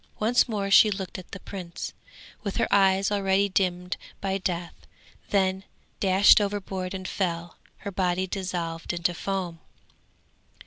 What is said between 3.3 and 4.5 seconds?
dimmed by